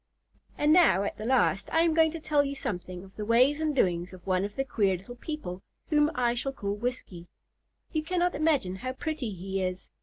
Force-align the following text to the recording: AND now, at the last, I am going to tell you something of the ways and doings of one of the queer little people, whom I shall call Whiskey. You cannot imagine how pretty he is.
AND 0.57 0.73
now, 0.73 1.03
at 1.03 1.17
the 1.19 1.25
last, 1.25 1.71
I 1.71 1.81
am 1.83 1.93
going 1.93 2.09
to 2.13 2.19
tell 2.19 2.43
you 2.43 2.55
something 2.55 3.03
of 3.03 3.15
the 3.17 3.23
ways 3.23 3.61
and 3.61 3.75
doings 3.75 4.13
of 4.13 4.25
one 4.25 4.43
of 4.43 4.55
the 4.55 4.65
queer 4.65 4.97
little 4.97 5.13
people, 5.17 5.61
whom 5.89 6.09
I 6.15 6.33
shall 6.33 6.53
call 6.53 6.73
Whiskey. 6.73 7.27
You 7.91 8.01
cannot 8.01 8.33
imagine 8.33 8.77
how 8.77 8.93
pretty 8.93 9.29
he 9.31 9.61
is. 9.61 9.91